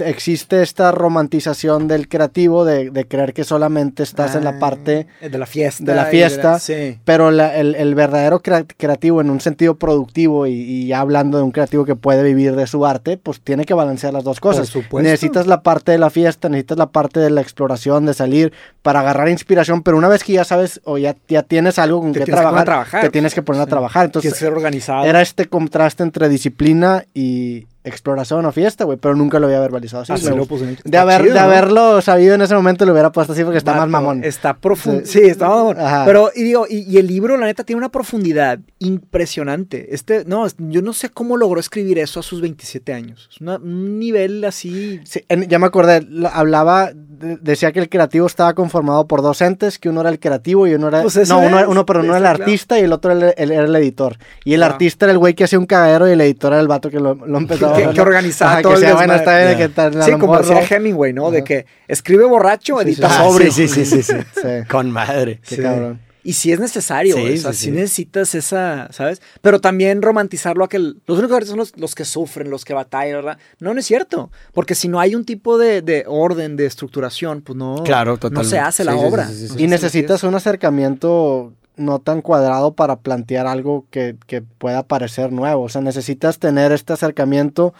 existe 0.00 0.62
esta 0.62 0.90
romantización 0.92 1.88
del 1.88 2.08
creativo, 2.08 2.64
de, 2.64 2.90
de 2.90 3.06
creer 3.06 3.32
que 3.34 3.44
solamente 3.44 4.02
estás 4.02 4.34
en 4.34 4.44
la 4.44 4.50
Ah, 4.50 4.58
parte, 4.58 5.06
De 5.20 5.38
la 5.38 5.46
fiesta. 5.46 5.84
de 5.84 5.94
la 5.94 6.06
fiesta. 6.06 6.58
sí. 6.58 6.98
pero 7.04 7.30
la- 7.30 7.56
el, 7.56 7.74
el 7.74 7.94
verdadero 7.94 8.40
crea- 8.40 8.64
creativo 8.76 9.20
en 9.20 9.30
un 9.30 9.40
sentido 9.40 9.74
productivo 9.76 10.46
y, 10.46 10.52
y 10.52 10.92
hablando 10.92 11.38
de 11.38 11.44
un 11.44 11.50
creativo 11.52 11.84
que 11.84 11.94
puede 11.96 12.22
vivir 12.22 12.54
de 12.56 12.66
su 12.66 12.84
arte, 12.86 13.16
pues 13.16 13.40
tiene 13.40 13.64
que 13.64 13.74
balancear 13.74 14.12
las 14.12 14.24
dos 14.24 14.40
cosas. 14.40 14.68
supuesto. 14.68 15.02
Necesitas 15.02 15.46
la 15.46 15.62
parte 15.62 15.92
de 15.92 15.98
la 15.98 16.10
fiesta, 16.10 16.48
necesitas 16.48 16.78
la 16.78 16.86
parte 16.86 17.20
de 17.20 17.30
la 17.30 17.40
exploración, 17.40 18.06
de 18.06 18.14
salir 18.14 18.52
para 18.82 19.00
agarrar 19.00 19.28
inspiración, 19.28 19.82
pero 19.82 19.96
una 19.96 20.08
vez 20.08 20.24
que 20.24 20.32
ya 20.34 20.44
sabes 20.44 20.80
o 20.84 20.98
ya, 20.98 21.16
ya 21.28 21.42
tienes 21.42 21.78
algo 21.78 22.00
con 22.00 22.12
Te 22.12 22.20
que 22.20 22.26
trabajar, 22.32 22.64
trabajar, 22.64 23.00
te 23.02 23.10
tienes 23.10 23.34
que 23.34 23.42
poner 23.42 23.62
a 23.62 23.66
trabajar. 23.66 24.06
Entonces, 24.06 24.32
que 24.32 24.38
ser 24.38 24.52
organizado. 24.52 25.04
era 25.04 25.20
este 25.22 25.46
contraste 25.46 26.02
entre 26.02 26.28
disciplina 26.28 27.04
y 27.14 27.66
exploración 27.84 28.44
o 28.46 28.52
fiesta, 28.52 28.84
güey, 28.84 28.98
pero 28.98 29.14
nunca 29.14 29.38
lo 29.40 29.46
había 29.46 29.60
verbalizado 29.60 30.02
así. 30.04 30.12
Así 30.12 30.28
Me 30.30 30.36
lo 30.36 30.46
puse 30.46 30.64
en 30.64 30.70
el- 30.70 30.78
de 30.84 30.98
haber, 30.98 31.22
chido, 31.22 31.34
de 31.34 31.40
¿no? 31.40 31.46
haberlo 31.46 32.00
sabido 32.00 32.34
en 32.34 32.42
ese 32.42 32.54
momento 32.54 32.84
lo 32.86 32.92
hubiera 32.92 33.10
puesto 33.12 33.32
así 33.32 33.42
porque 33.44 33.58
está 33.58 33.74
más 33.74 33.88
mamón. 33.88 34.22
Está 34.24 34.54
profundo. 34.56 35.02
Sí. 35.04 35.20
Sí, 35.20 35.26
está 35.26 35.48
mamón. 35.48 35.78
Ajá. 35.80 36.04
Pero, 36.06 36.30
y 36.34 36.42
digo, 36.44 36.66
y, 36.68 36.80
y 36.88 36.98
el 36.98 37.06
libro, 37.06 37.36
la 37.36 37.46
neta, 37.46 37.64
tiene 37.64 37.78
una 37.78 37.90
profundidad 37.90 38.58
impresionante. 38.78 39.94
Este, 39.94 40.24
no, 40.24 40.46
yo 40.58 40.82
no 40.82 40.92
sé 40.92 41.10
cómo 41.10 41.36
logró 41.36 41.60
escribir 41.60 41.98
eso 41.98 42.20
a 42.20 42.22
sus 42.22 42.40
27 42.40 42.92
años. 42.92 43.28
Es 43.32 43.40
una- 43.40 43.56
un 43.56 43.98
nivel 43.98 44.44
así. 44.44 45.00
Sí, 45.04 45.24
en- 45.28 45.48
ya 45.48 45.58
me 45.58 45.66
acordé, 45.66 46.06
hablaba, 46.32 46.92
de- 46.94 47.36
decía 47.40 47.72
que 47.72 47.80
el 47.80 47.88
creativo 47.88 48.26
estaba 48.26 48.54
conformado 48.54 49.06
por 49.06 49.22
dos 49.22 49.40
entes, 49.42 49.78
que 49.78 49.88
uno 49.88 50.00
era 50.00 50.10
el 50.10 50.18
creativo 50.20 50.66
y 50.66 50.74
uno 50.74 50.88
era... 50.88 51.02
Pues 51.02 51.28
no, 51.28 51.40
uno, 51.40 51.58
uno, 51.68 51.84
pero 51.86 52.00
uno 52.00 52.16
era 52.16 52.18
el 52.18 52.24
está 52.24 52.34
claro. 52.36 52.44
artista 52.44 52.78
y 52.78 52.82
el 52.82 52.92
otro 52.92 53.12
era 53.12 53.30
el, 53.30 53.50
era 53.50 53.64
el 53.64 53.76
editor. 53.76 54.16
Y 54.44 54.54
el 54.54 54.60
Claro. 54.60 54.74
artista 54.74 55.06
era 55.06 55.12
el 55.12 55.18
güey 55.18 55.34
que 55.34 55.44
hacía 55.44 55.58
un 55.58 55.66
cagadero 55.66 56.08
y 56.08 56.12
el 56.12 56.20
editor 56.20 56.52
era 56.52 56.60
el 56.62 56.68
vato 56.68 56.88
que 56.90 57.00
lo, 57.00 57.14
lo 57.14 57.38
empezaba 57.38 57.71
Que- 57.74 57.90
que 57.94 58.00
organizaba 58.00 58.52
Ajá, 58.52 58.62
todo 58.62 58.72
que 58.72 58.76
el 58.76 58.80
decía, 58.82 58.94
bueno, 58.94 59.14
está 59.14 59.38
bien, 59.44 59.58
que 59.58 59.68
tal, 59.68 60.02
Sí, 60.04 60.12
como 60.12 60.38
decía 60.38 60.60
no". 60.60 60.76
Hemingway, 60.76 61.12
¿no? 61.12 61.30
De 61.30 61.44
que 61.44 61.66
escribe 61.88 62.24
borracho, 62.24 62.78
Sí, 62.78 62.84
sí, 62.84 62.90
edita 62.92 63.08
sí. 63.08 63.14
Ah, 63.18 63.24
sobrio. 63.24 63.52
sí, 63.52 63.68
sí, 63.68 63.84
sí, 63.84 64.02
sí, 64.02 64.02
sí. 64.02 64.12
Sí, 64.42 64.68
Con 64.70 64.90
madre. 64.90 65.40
qué 65.46 65.56
Sí. 65.56 65.62
cabrón. 65.62 66.00
Y 66.24 66.34
si 66.34 66.52
es 66.52 66.60
necesario, 66.60 67.16
Sí, 67.16 67.20
o 67.32 67.36
sea, 67.36 67.52
sí, 67.52 67.58
si 67.58 67.64
sí. 67.64 67.70
necesitas 67.72 68.34
esa, 68.36 68.86
¿sabes? 68.92 69.20
Pero 69.40 69.60
también 69.60 70.02
romantizarlo 70.02 70.62
a 70.64 70.68
que 70.68 70.78
los 70.78 71.18
únicos 71.18 71.32
artistas 71.32 71.48
son 71.48 71.58
los, 71.58 71.76
los 71.76 71.96
que 71.96 72.04
sufren, 72.04 72.48
los 72.48 72.64
que 72.64 72.74
batallan, 72.74 73.16
¿verdad? 73.16 73.38
No, 73.58 73.74
no 73.74 73.80
es 73.80 73.86
cierto. 73.86 74.30
Porque 74.54 74.76
si 74.76 74.86
no 74.86 75.00
hay 75.00 75.16
un 75.16 75.24
tipo 75.24 75.58
de, 75.58 75.82
de 75.82 76.04
orden, 76.06 76.54
de 76.54 76.66
estructuración, 76.66 77.42
pues 77.42 77.56
no, 77.56 77.82
Claro, 77.84 78.20
no 78.30 78.44
se 78.44 78.60
hace 78.60 78.84
la 78.84 78.94
obra. 78.94 79.26
sí, 79.26 79.32
sí, 79.34 79.40
sí, 79.40 79.48
sí. 79.48 79.54
No 79.56 79.60
Y 79.62 79.66
necesitas 79.66 80.22
un 80.22 80.36
acercamiento 80.36 81.54
no 81.76 81.98
tan 82.00 82.20
cuadrado 82.22 82.74
para 82.74 82.96
plantear 82.96 83.46
algo 83.46 83.86
que, 83.90 84.16
que 84.26 84.42
pueda 84.42 84.82
parecer 84.82 85.32
nuevo. 85.32 85.62
O 85.64 85.68
sea, 85.68 85.80
necesitas 85.80 86.38
tener 86.38 86.72
este 86.72 86.92
acercamiento 86.92 87.72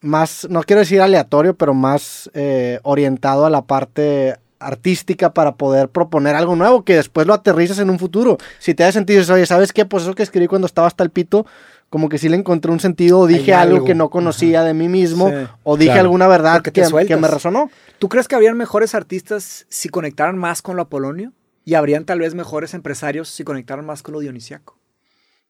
más, 0.00 0.46
no 0.50 0.62
quiero 0.62 0.80
decir 0.80 1.00
aleatorio, 1.00 1.54
pero 1.56 1.74
más 1.74 2.30
eh, 2.34 2.80
orientado 2.82 3.44
a 3.46 3.50
la 3.50 3.62
parte 3.62 4.36
artística 4.58 5.32
para 5.32 5.54
poder 5.54 5.88
proponer 5.88 6.34
algo 6.36 6.54
nuevo 6.56 6.84
que 6.84 6.94
después 6.96 7.26
lo 7.26 7.34
aterrizas 7.34 7.78
en 7.78 7.90
un 7.90 7.98
futuro. 7.98 8.36
Si 8.58 8.74
te 8.74 8.82
da 8.82 8.92
sentido, 8.92 9.20
dices, 9.20 9.30
oye, 9.34 9.46
¿sabes 9.46 9.72
qué? 9.72 9.84
Pues 9.86 10.02
eso 10.02 10.14
que 10.14 10.22
escribí 10.22 10.46
cuando 10.48 10.66
estaba 10.66 10.86
hasta 10.86 11.02
el 11.02 11.10
pito, 11.10 11.46
como 11.88 12.08
que 12.08 12.18
sí 12.18 12.28
le 12.28 12.36
encontré 12.36 12.70
un 12.70 12.80
sentido 12.80 13.20
o 13.20 13.26
dije 13.26 13.52
algo, 13.54 13.76
algo. 13.76 13.86
que 13.86 13.94
no 13.94 14.10
conocía 14.10 14.62
de 14.62 14.74
mí 14.74 14.88
mismo 14.88 15.28
Sí. 15.28 15.34
o 15.64 15.76
dije 15.76 15.92
Claro. 15.92 16.02
alguna 16.02 16.28
verdad 16.28 16.62
que, 16.62 16.72
que 16.72 17.16
me 17.16 17.28
resonó. 17.28 17.70
¿Tú 17.98 18.08
crees 18.08 18.28
que 18.28 18.34
habrían 18.36 18.56
mejores 18.56 18.94
artistas 18.94 19.66
si 19.68 19.88
conectaran 19.88 20.36
más 20.38 20.62
con 20.62 20.76
lo 20.76 20.82
apolonio? 20.82 21.32
Y 21.64 21.74
habrían 21.74 22.04
tal 22.04 22.20
vez 22.20 22.34
mejores 22.34 22.74
empresarios 22.74 23.28
si 23.28 23.44
conectaran 23.44 23.84
más 23.86 24.02
con 24.02 24.12
lo 24.14 24.20
dionisiaco. 24.20 24.78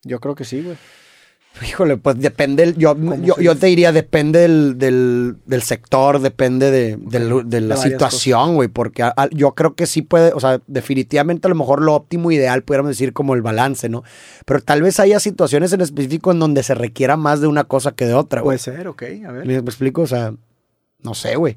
Yo 0.03 0.21
creo 0.21 0.35
que 0.35 0.45
sí, 0.45 0.63
güey. 0.63 0.77
Híjole, 1.69 1.97
pues 1.97 2.17
depende, 2.21 2.63
el- 2.63 2.77
yo, 2.77 2.97
yo, 3.23 3.37
yo 3.41 3.57
te 3.57 3.67
diría, 3.67 3.91
depende 3.91 4.39
del, 4.39 4.79
del, 4.79 5.37
del 5.47 5.63
sector, 5.63 6.21
depende 6.21 6.71
de, 6.71 6.97
del- 6.97 7.49
de 7.51 7.61
la 7.61 7.75
situación, 7.91 8.55
güey, 8.55 8.69
porque 8.69 9.03
a- 9.03 9.13
a- 9.17 9.29
yo 9.31 9.53
creo 9.57 9.75
que 9.75 9.87
sí 9.87 10.03
puede, 10.03 10.33
o 10.33 10.39
sea, 10.39 10.61
definitivamente 10.69 11.49
a 11.49 11.51
lo 11.51 11.57
mejor 11.57 11.83
lo 11.83 11.95
óptimo, 11.95 12.31
ideal, 12.31 12.63
pudiéramos 12.63 12.91
decir 12.91 13.13
como 13.13 13.35
el 13.35 13.43
balance, 13.43 13.89
¿no? 13.89 14.05
Pero 14.47 14.61
tal 14.61 14.81
vez 14.83 15.01
haya 15.01 15.19
situaciones 15.19 15.73
en 15.73 15.81
específico 15.81 16.31
en 16.31 16.39
donde 16.39 16.63
se 16.63 16.75
requiera 16.77 17.17
más 17.17 17.41
de 17.41 17.49
una 17.49 17.65
cosa 17.65 17.93
que 17.93 18.07
de 18.07 18.15
otra, 18.15 18.43
güey. 18.43 18.57
Puede 18.57 18.77
ser, 18.77 18.87
ok, 18.87 19.03
a 19.27 19.33
ver. 19.33 19.45
¿Me, 19.47 19.55
me 19.61 19.69
explico? 19.71 20.03
O 20.03 20.07
sea, 20.07 20.33
no 21.03 21.15
sé, 21.15 21.35
güey. 21.35 21.57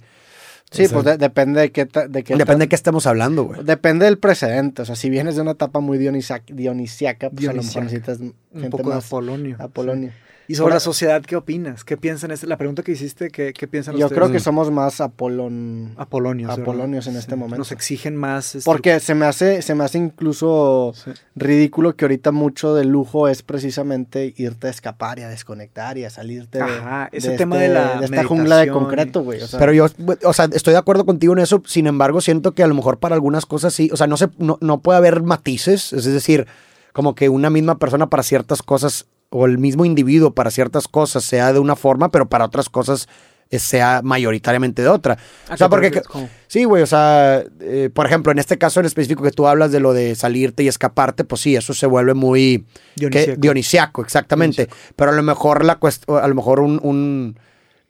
Sí, 0.73 0.85
O 0.85 0.87
sea, 0.89 0.93
pues 0.95 1.05
de- 1.05 1.17
depende 1.17 1.61
de 1.61 1.71
qué... 1.71 1.85
De 1.85 2.23
qué 2.23 2.35
Depende 2.35 2.65
de 2.65 2.69
qué 2.69 2.75
estemos 2.75 3.05
hablando, 3.07 3.43
güey. 3.43 3.63
Depende 3.63 4.05
del 4.05 4.17
precedente. 4.17 4.81
O 4.81 4.85
sea, 4.85 4.95
si 4.95 5.09
vienes 5.09 5.35
de 5.35 5.41
una 5.43 5.51
etapa 5.51 5.79
muy 5.79 5.97
dionisiaca, 5.97 7.29
pues 7.29 7.47
a 7.47 7.53
lo 7.53 7.61
mejor 7.61 7.83
Dionisiaca. 7.83 7.83
necesitas 7.85 8.19
Un 8.19 8.33
gente 8.53 8.69
poco 8.69 8.89
de 8.89 8.95
más 8.95 9.05
apolonio. 9.05 9.55
apolonio. 9.59 10.11
Y 10.47 10.55
sobre 10.55 10.63
Ahora- 10.63 10.75
la 10.75 10.79
sociedad, 10.81 11.21
¿qué 11.23 11.35
opinas? 11.37 11.83
¿Qué 11.85 11.95
piensan? 11.95 12.31
Es 12.31 12.43
la 12.43 12.57
pregunta 12.57 12.83
que 12.83 12.91
hiciste, 12.91 13.29
¿qué, 13.29 13.53
qué 13.53 13.67
piensan 13.67 13.95
Yo 13.95 14.07
ustedes? 14.07 14.21
creo 14.21 14.31
que 14.31 14.39
somos 14.41 14.69
más 14.71 14.99
apolon... 14.99 15.93
Apolonios. 15.97 16.49
apolonios 16.51 17.07
en 17.07 17.15
este 17.15 17.35
momento. 17.35 17.57
Nos 17.59 17.71
exigen 17.71 18.15
más. 18.17 18.55
este, 18.55 18.65
Porque 18.65 18.99
se 18.99 19.15
me 19.15 19.25
hace, 19.25 19.61
se 19.61 19.73
me 19.73 19.83
hace 19.85 19.99
incluso 19.99 20.93
Sí. 20.95 21.11
ridículo 21.35 21.95
que 21.95 22.05
ahorita 22.05 22.31
mucho 22.31 22.75
de 22.75 22.83
lujo 22.85 23.27
es 23.27 23.41
precisamente 23.41 24.33
irte 24.37 24.67
a 24.67 24.69
escapar 24.69 25.19
y 25.19 25.21
a 25.23 25.29
desconectar 25.29 25.97
y 25.97 26.03
a 26.05 26.09
salirte 26.09 26.57
de, 26.57 26.63
Ajá, 26.65 27.09
ese 27.11 27.31
de 27.31 27.37
tema 27.37 27.55
este- 27.55 27.67
de 27.69 27.73
la 27.73 27.99
de 27.99 28.05
esta 28.05 28.23
jungla 28.25 28.57
de 28.57 28.67
concreto, 28.69 29.23
güey. 29.23 29.41
O 29.41 29.47
sea, 29.47 29.59
Pero 29.59 29.73
yo, 29.73 29.87
o 30.25 30.33
sea, 30.33 30.49
estoy 30.51 30.73
de 30.73 30.79
acuerdo 30.79 31.05
contigo 31.05 31.33
en 31.33 31.39
eso, 31.39 31.61
sin 31.65 31.87
embargo, 31.87 32.19
siento 32.21 32.51
que 32.53 32.63
a 32.63 32.67
lo 32.67 32.73
mejor 32.75 32.99
para 32.99 33.15
algunas 33.15 33.45
cosas 33.45 33.73
sí, 33.73 33.89
o 33.93 33.97
sea, 33.97 34.07
no, 34.07 34.17
se, 34.17 34.27
no, 34.39 34.57
no 34.61 34.79
puede 34.81 34.97
haber 34.97 35.21
matices, 35.23 35.93
es 35.93 36.05
decir, 36.05 36.47
como 36.91 37.15
que 37.15 37.29
una 37.29 37.49
misma 37.49 37.77
persona 37.79 38.07
para 38.09 38.23
ciertas 38.23 38.61
cosas 38.61 39.05
o 39.33 39.45
el 39.45 39.57
mismo 39.57 39.83
individuo 39.85 40.31
para 40.33 40.51
ciertas 40.51 40.87
cosas 40.87 41.23
sea 41.23 41.51
de 41.53 41.59
una 41.59 41.75
forma, 41.75 42.09
pero 42.09 42.29
para 42.29 42.45
otras 42.45 42.69
cosas 42.69 43.07
eh, 43.49 43.59
sea 43.59 44.01
mayoritariamente 44.03 44.81
de 44.81 44.87
otra. 44.87 45.17
¿A 45.49 45.53
O 45.53 45.57
sea, 45.57 45.69
porque, 45.69 46.01
sí, 46.47 46.63
güey, 46.63 46.81
o 46.83 46.87
sea, 46.87 47.43
eh, 47.59 47.89
por 47.93 48.05
ejemplo, 48.05 48.31
en 48.31 48.39
este 48.39 48.57
caso 48.57 48.79
en 48.79 48.85
específico 48.85 49.21
que 49.23 49.31
tú 49.31 49.47
hablas 49.47 49.71
de 49.71 49.79
lo 49.79 49.93
de 49.93 50.15
salirte 50.15 50.63
y 50.63 50.67
escaparte, 50.67 51.23
pues 51.23 51.41
sí, 51.41 51.55
eso 51.55 51.73
se 51.73 51.85
vuelve 51.85 52.13
muy 52.13 52.65
que- 52.95 53.09
Dionisiaco. 53.09 53.41
dionisiaco, 53.41 54.01
exactamente. 54.01 54.69
Pero 54.95 55.11
a 55.11 55.13
lo 55.15 55.23
mejor 55.23 55.65
la 55.65 55.77
a 56.21 56.27
lo 56.27 56.35
mejor 56.35 56.59
un, 56.61 56.79
un, 56.83 57.37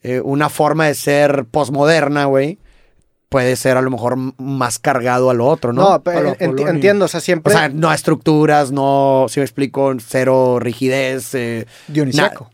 eh, 0.02 0.20
una 0.22 0.50
forma 0.50 0.88
de 0.88 0.96
ser 0.96 1.46
posmoderna, 1.50 2.26
güey, 2.26 2.58
puede 3.34 3.56
ser 3.56 3.76
a 3.78 3.82
lo 3.82 3.90
mejor 3.92 4.16
más 4.38 4.80
cargado 4.80 5.30
a 5.30 5.34
lo 5.34 5.48
otro, 5.48 5.74
¿no? 5.74 5.90
no, 5.90 6.04
pe- 6.04 6.12
A 6.12 6.22
lo 6.22 6.30
enti- 6.36 6.44
apolonio. 6.46 6.68
entiendo, 6.70 7.06
o 7.06 7.08
sea, 7.08 7.18
o 7.18 7.22
siempre... 7.22 7.52
sea, 7.52 7.68
no 7.70 7.92
estructuras, 7.92 8.72
no, 8.72 9.26
si 9.28 9.40
me 9.40 9.44
explico, 9.44 9.92
cero 10.00 10.60
rigidez. 10.60 11.34
eh, 11.34 11.66
Dionisiaco. 11.88 12.50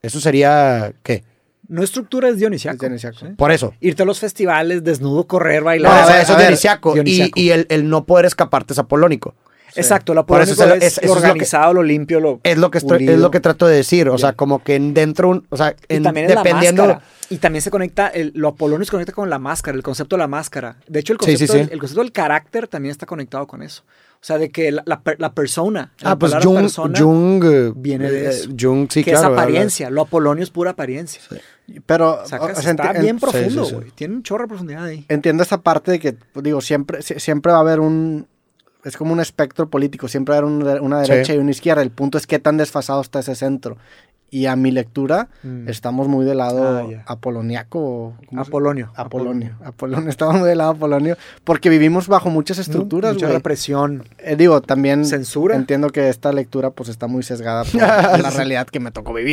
eso 0.00 0.20
sería, 0.20 0.92
¿qué? 1.02 1.22
No 1.68 1.82
estructura 1.82 2.28
es 2.28 2.38
dionisiaco. 2.38 2.76
Es 2.76 2.80
dionisiaco. 2.80 3.16
¿sí? 3.18 3.26
Por 3.36 3.52
eso. 3.52 3.72
Irte 3.80 4.02
a 4.02 4.06
los 4.06 4.18
festivales, 4.18 4.82
desnudo, 4.84 5.26
correr, 5.26 5.60
No, 5.60 5.66
bailar. 5.66 5.92
a 5.92 6.00
eso, 6.02 6.12
ver, 6.12 6.20
es 6.22 6.28
ver, 6.28 6.38
dionisiaco. 6.38 6.90
Y, 6.90 6.94
dionisiaco. 6.94 7.40
y 7.40 7.50
el, 7.50 7.66
el 7.70 7.88
no 7.88 8.04
poder 8.04 8.24
escaparte 8.26 8.72
es 8.72 8.78
apolónico. 8.78 9.34
Exacto, 9.76 10.14
lo 10.14 10.26
Por 10.26 10.40
eso 10.42 10.52
es- 10.52 10.60
es, 10.60 10.82
es- 10.82 10.98
eso 10.98 11.00
es 11.02 11.08
lo 11.08 11.14
que- 11.20 11.26
organizado, 11.28 11.74
lo 11.74 11.82
limpio, 11.82 12.20
lo 12.20 12.40
Es 12.42 12.58
lo 12.58 12.70
que 12.70 12.78
estoy, 12.78 13.08
es 13.08 13.18
lo 13.18 13.30
que 13.30 13.40
trato 13.40 13.66
de 13.66 13.76
decir. 13.76 14.08
O 14.08 14.18
sea, 14.18 14.32
como 14.34 14.62
que 14.62 14.74
en 14.76 14.94
dentro, 14.94 15.28
un- 15.30 15.46
o 15.50 15.56
sea, 15.56 15.74
Y 15.88 16.00
también 16.00 16.30
es 16.30 16.36
dependiendo. 16.36 16.86
la. 16.86 17.02
Y 17.30 17.38
también 17.38 17.62
se 17.62 17.70
conecta, 17.70 18.08
el, 18.08 18.32
lo 18.34 18.48
apolonio 18.48 18.84
se 18.84 18.90
conecta 18.90 19.12
con 19.12 19.30
la 19.30 19.38
máscara, 19.38 19.74
el 19.76 19.82
concepto 19.82 20.16
de 20.16 20.20
la 20.20 20.28
máscara. 20.28 20.76
De 20.86 21.00
hecho, 21.00 21.14
el 21.14 21.18
Sí, 21.20 21.24
sí, 21.24 21.30
concepto, 21.46 21.52
sí. 21.54 21.58
Del, 21.60 21.70
el 21.72 21.78
concepto 21.78 22.02
del 22.02 22.12
carácter 22.12 22.68
también 22.68 22.90
está 22.90 23.06
conectado 23.06 23.46
con 23.46 23.62
eso. 23.62 23.82
O 24.20 24.24
sea, 24.24 24.38
de 24.38 24.50
que 24.50 24.70
la, 24.70 24.82
la, 24.86 25.00
la 25.18 25.32
persona, 25.32 25.92
la 26.00 26.12
Ah, 26.12 26.18
pues 26.18 26.32
Jung, 26.42 26.54
persona, 26.60 26.96
Jung 26.98 27.44
eh, 27.44 27.72
viene 27.74 28.08
de 28.10 28.26
eh, 28.26 28.28
eso. 28.28 28.50
Jung, 28.58 28.86
sí, 28.90 29.02
que 29.02 29.10
claro. 29.12 29.18
es 29.18 29.24
habla- 29.30 29.42
apariencia. 29.42 29.90
Lo 29.90 30.02
apolonio 30.02 30.44
es 30.44 30.50
pura 30.50 30.72
apariencia. 30.72 31.20
Pero, 31.86 32.20
Sacas, 32.26 32.58
o 32.58 32.62
sea, 32.62 32.70
está 32.72 32.92
bien 32.92 33.06
en- 33.06 33.18
profundo, 33.18 33.64
sí, 33.64 33.70
sí. 33.70 33.74
güey. 33.76 33.90
Tiene 33.92 34.14
un 34.16 34.22
chorro 34.22 34.44
de 34.44 34.48
profundidad 34.48 34.84
ahí. 34.84 35.06
entiendo 35.08 35.42
esta 35.42 35.60
parte 35.62 35.90
de 35.92 35.98
que, 36.00 36.16
digo, 36.36 36.60
siempre, 36.60 37.02
si- 37.02 37.18
siempre 37.18 37.50
va 37.52 37.58
a 37.58 37.60
haber 37.62 37.80
un... 37.80 38.26
Es 38.84 38.96
como 38.96 39.12
un 39.12 39.20
espectro 39.20 39.68
político, 39.68 40.08
siempre 40.08 40.34
de- 40.34 40.42
una 40.80 41.04
Sí. 41.04 41.10
derecha 41.12 41.34
y 41.34 41.38
una 41.38 41.50
izquierda. 41.52 41.82
El 41.82 41.90
punto 41.90 42.18
es 42.18 42.26
qué 42.26 42.38
tan 42.38 42.56
desfasado 42.56 43.00
está 43.00 43.20
ese 43.20 43.34
centro. 43.34 43.76
Y 44.34 44.46
a 44.46 44.56
mi 44.56 44.70
lectura, 44.70 45.28
Mm. 45.42 45.68
estamos 45.68 46.08
muy 46.08 46.24
del 46.24 46.38
lado 46.38 46.78
Ah, 46.78 46.86
ya. 46.90 47.04
apoloniaco. 47.06 47.78
o- 47.78 48.14
¿cómo 48.30 48.42
se- 48.44 48.48
Apolonio. 48.50 48.90
Apolonio. 48.96 49.56
Apolonio. 49.62 50.08
Estamos 50.10 50.36
muy 50.40 50.48
del 50.48 50.56
lado 50.56 50.70
apolonio. 50.70 51.16
Porque 51.44 51.68
vivimos 51.68 52.08
bajo 52.08 52.30
muchas 52.30 52.58
estructuras, 52.58 53.12
Mucha 53.12 53.28
represión. 53.28 54.04
Eh, 54.16 54.36
digo, 54.36 54.62
también 54.62 55.04
Censura. 55.04 55.54
entiendo 55.54 55.90
que 55.90 56.08
esta 56.08 56.32
lectura 56.32 56.70
pues 56.70 56.88
está 56.88 57.08
muy 57.08 57.22
sesgada 57.22 57.64
por 57.64 57.74
la 58.26 58.30
realidad 58.30 58.66
que 58.66 58.80
me 58.80 58.90
tocó 58.90 59.12
vivir. 59.12 59.30